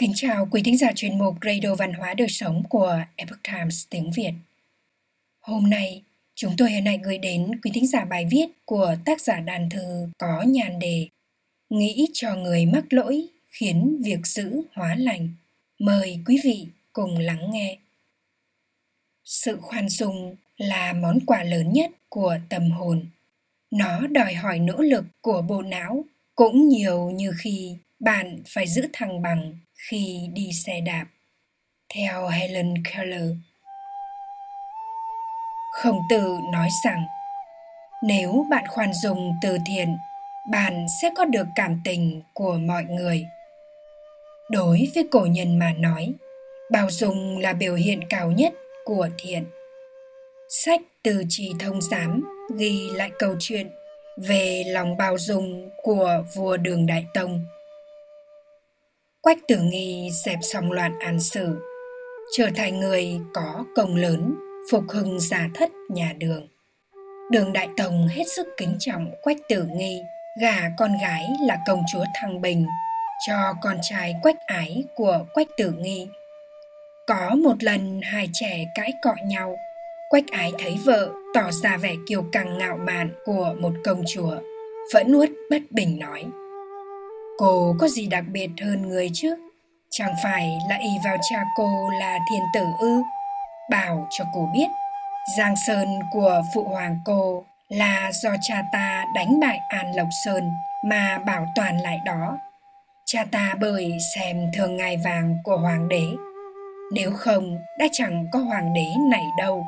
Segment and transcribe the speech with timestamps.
[0.00, 3.84] Kính chào quý thính giả chuyên mục Radio Văn hóa Đời Sống của Epoch Times
[3.90, 4.32] tiếng Việt.
[5.40, 6.02] Hôm nay,
[6.34, 9.70] chúng tôi hôm hạnh gửi đến quý thính giả bài viết của tác giả đàn
[9.70, 11.08] thư có nhàn đề
[11.70, 15.28] Nghĩ cho người mắc lỗi khiến việc giữ hóa lành.
[15.78, 17.78] Mời quý vị cùng lắng nghe.
[19.24, 23.06] Sự khoan dung là món quà lớn nhất của tâm hồn.
[23.70, 26.04] Nó đòi hỏi nỗ lực của bộ não
[26.34, 29.54] cũng nhiều như khi bạn phải giữ thăng bằng
[29.88, 31.04] khi đi xe đạp.
[31.94, 33.30] Theo Helen Keller,
[35.72, 37.06] Khổng tử nói rằng
[38.02, 39.96] nếu bạn khoan dung từ thiện,
[40.50, 43.26] bạn sẽ có được cảm tình của mọi người.
[44.50, 46.12] Đối với cổ nhân mà nói,
[46.70, 49.44] bao dung là biểu hiện cao nhất của thiện.
[50.48, 52.24] Sách từ trì thông giám
[52.56, 53.70] ghi lại câu chuyện
[54.16, 57.44] về lòng bao dung của vua Đường Đại Tông–
[59.22, 61.58] Quách tử nghi dẹp xong loạn an xử,
[62.36, 64.34] trở thành người có công lớn,
[64.70, 66.48] phục hưng giả thất nhà đường.
[67.30, 70.02] Đường Đại Tông hết sức kính trọng Quách tử nghi,
[70.40, 72.66] gả con gái là công chúa Thăng Bình,
[73.26, 76.06] cho con trai Quách ái của Quách tử nghi.
[77.06, 79.56] Có một lần hai trẻ cãi cọ nhau,
[80.10, 84.36] Quách ái thấy vợ tỏ ra vẻ kiêu căng ngạo mạn của một công chúa,
[84.94, 86.24] vẫn nuốt bất bình nói–
[87.40, 89.34] Cô có gì đặc biệt hơn người chứ?
[89.90, 93.02] Chẳng phải là y vào cha cô là thiên tử ư?
[93.70, 94.66] Bảo cho cô biết,
[95.38, 100.50] Giang Sơn của phụ hoàng cô là do cha ta đánh bại An Lộc Sơn
[100.84, 102.38] mà bảo toàn lại đó.
[103.06, 106.04] Cha ta bởi xem thường ngai vàng của hoàng đế.
[106.92, 109.64] Nếu không, đã chẳng có hoàng đế này đâu.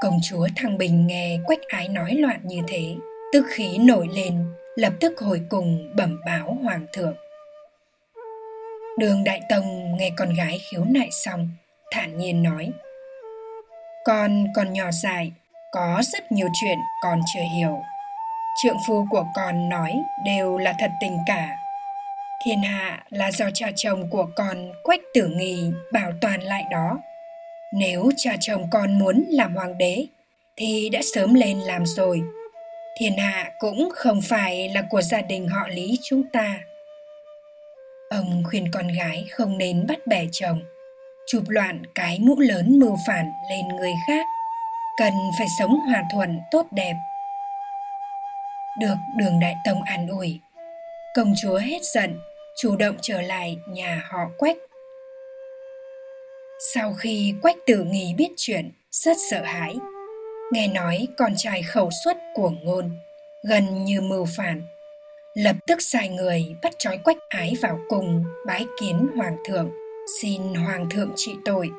[0.00, 2.94] Công chúa Thăng Bình nghe Quách Ái nói loạn như thế,
[3.32, 4.44] tức khí nổi lên
[4.76, 7.14] lập tức hồi cùng bẩm báo hoàng thượng.
[8.98, 11.48] Đường đại tông nghe con gái khiếu nại xong,
[11.90, 12.70] thản nhiên nói,
[14.04, 15.32] con còn nhỏ dại
[15.72, 17.82] có rất nhiều chuyện con chưa hiểu.
[18.62, 19.92] Trượng phu của con nói
[20.24, 21.56] đều là thật tình cả.
[22.44, 26.98] Thiên hạ là do cha chồng của con quách tử nghi bảo toàn lại đó.
[27.74, 30.06] Nếu cha chồng con muốn làm hoàng đế,
[30.56, 32.22] thì đã sớm lên làm rồi
[32.96, 36.60] thiên hạ cũng không phải là của gia đình họ lý chúng ta.
[38.10, 40.62] Ông khuyên con gái không nên bắt bẻ chồng,
[41.26, 44.26] chụp loạn cái mũ lớn mưu phản lên người khác,
[44.98, 46.94] cần phải sống hòa thuận tốt đẹp.
[48.80, 50.40] Được đường đại tông an ủi,
[51.14, 52.18] công chúa hết giận,
[52.58, 54.56] chủ động trở lại nhà họ quách.
[56.74, 59.74] Sau khi quách tử nghi biết chuyện, rất sợ hãi
[60.52, 62.90] nghe nói con trai khẩu suất của ngôn
[63.42, 64.62] gần như mưu phản.
[65.34, 69.70] Lập tức sai người bắt trói quách ái vào cùng bái kiến hoàng thượng,
[70.20, 71.70] xin hoàng thượng trị tội.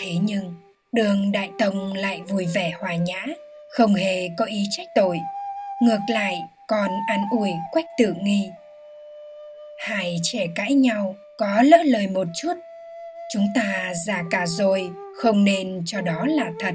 [0.00, 0.54] Thế nhưng,
[0.92, 3.24] đường đại tông lại vui vẻ hòa nhã,
[3.70, 5.18] không hề có ý trách tội.
[5.82, 6.34] Ngược lại,
[6.68, 8.50] còn an ủi quách tử nghi.
[9.78, 12.54] Hai trẻ cãi nhau có lỡ lời một chút.
[13.32, 16.74] Chúng ta già cả rồi, không nên cho đó là thật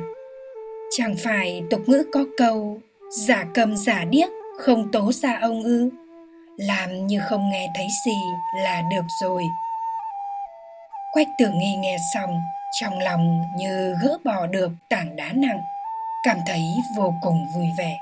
[0.97, 4.29] chẳng phải tục ngữ có câu, giả cầm giả điếc,
[4.59, 5.89] không tố ra ông ư.
[6.57, 8.17] Làm như không nghe thấy gì
[8.63, 9.44] là được rồi.
[11.11, 12.39] Quách tử nghi nghe xong,
[12.79, 15.61] trong lòng như gỡ bỏ được tảng đá nặng,
[16.23, 16.61] cảm thấy
[16.97, 17.97] vô cùng vui vẻ.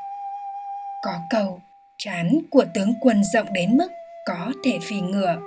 [1.01, 1.59] Có câu
[1.97, 3.91] trán của tướng quân rộng đến mức
[4.25, 5.37] có thể phi ngựa,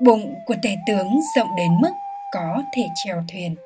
[0.00, 1.92] bụng của tể tướng rộng đến mức
[2.32, 3.56] có thể trèo thuyền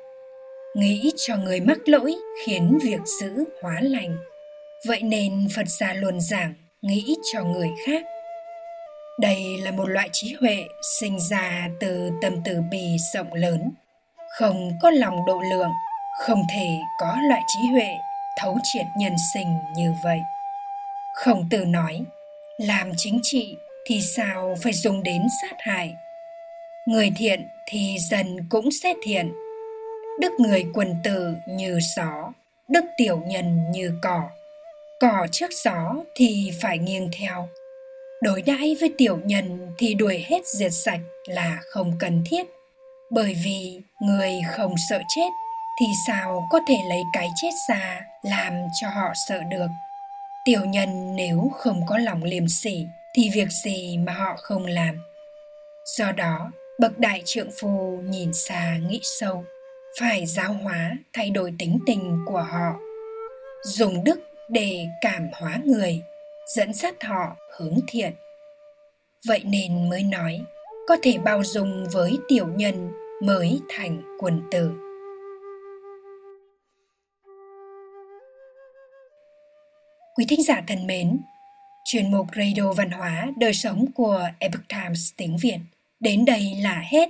[0.75, 4.17] nghĩ cho người mắc lỗi khiến việc giữ hóa lành.
[4.87, 8.03] Vậy nên phật gia luôn giảng, nghĩ cho người khác.
[9.19, 10.63] Đây là một loại trí huệ
[10.99, 13.71] sinh ra từ tâm từ bi rộng lớn.
[14.39, 15.71] Không có lòng độ lượng,
[16.19, 16.67] không thể
[16.99, 17.89] có loại trí huệ
[18.37, 20.19] thấu triệt nhân sinh như vậy.
[21.13, 22.03] Khổng tử nói,
[22.57, 23.55] làm chính trị
[23.85, 25.93] thì sao phải dùng đến sát hại?
[26.87, 29.31] Người thiện thì dần cũng sẽ thiện
[30.19, 32.31] đức người quần tử như gió,
[32.69, 34.29] đức tiểu nhân như cỏ.
[34.99, 37.47] Cỏ trước gió thì phải nghiêng theo.
[38.21, 42.47] Đối đãi với tiểu nhân thì đuổi hết diệt sạch là không cần thiết.
[43.11, 45.29] Bởi vì người không sợ chết
[45.79, 49.67] thì sao có thể lấy cái chết ra làm cho họ sợ được?
[50.45, 54.97] Tiểu nhân nếu không có lòng liềm sỉ thì việc gì mà họ không làm?
[55.97, 59.43] Do đó, bậc đại trượng phu nhìn xa nghĩ sâu
[59.99, 62.79] phải giáo hóa, thay đổi tính tình của họ.
[63.63, 64.19] Dùng đức
[64.49, 66.01] để cảm hóa người,
[66.55, 68.13] dẫn dắt họ hướng thiện.
[69.27, 70.41] Vậy nên mới nói,
[70.87, 72.91] có thể bao dung với tiểu nhân
[73.23, 74.71] mới thành quần tử.
[80.15, 81.19] Quý thính giả thân mến,
[81.85, 85.57] chuyên mục radio văn hóa đời sống của epoch times tiếng việt
[85.99, 87.09] đến đây là hết